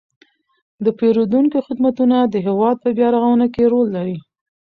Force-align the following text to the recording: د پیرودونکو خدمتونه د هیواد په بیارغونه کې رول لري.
د 0.85 0.87
پیرودونکو 0.99 1.57
خدمتونه 1.67 2.17
د 2.23 2.35
هیواد 2.47 2.75
په 2.83 2.89
بیارغونه 2.97 3.45
کې 3.53 3.63
رول 3.71 3.87
لري. 3.97 4.17